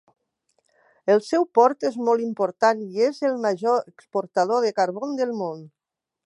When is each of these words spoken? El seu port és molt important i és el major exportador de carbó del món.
El 1.15 1.19
seu 1.25 1.45
port 1.57 1.85
és 1.89 1.99
molt 2.07 2.25
important 2.29 2.81
i 2.87 3.05
és 3.09 3.21
el 3.29 3.37
major 3.45 3.79
exportador 3.93 4.65
de 4.67 4.73
carbó 4.81 5.13
del 5.23 5.37
món. 5.45 5.63